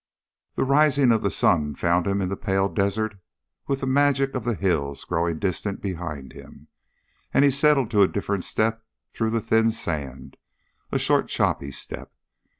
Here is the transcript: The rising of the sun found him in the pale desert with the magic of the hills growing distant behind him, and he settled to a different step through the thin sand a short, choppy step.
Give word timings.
The 0.55 0.63
rising 0.63 1.11
of 1.11 1.21
the 1.21 1.29
sun 1.29 1.75
found 1.75 2.07
him 2.07 2.21
in 2.23 2.29
the 2.29 2.35
pale 2.35 2.67
desert 2.69 3.17
with 3.67 3.81
the 3.81 3.85
magic 3.85 4.33
of 4.33 4.45
the 4.45 4.55
hills 4.55 5.03
growing 5.03 5.37
distant 5.37 5.79
behind 5.79 6.33
him, 6.33 6.69
and 7.35 7.45
he 7.45 7.51
settled 7.51 7.91
to 7.91 8.01
a 8.01 8.07
different 8.07 8.43
step 8.45 8.83
through 9.13 9.29
the 9.29 9.41
thin 9.41 9.69
sand 9.69 10.37
a 10.91 10.97
short, 10.97 11.27
choppy 11.27 11.69
step. 11.69 12.11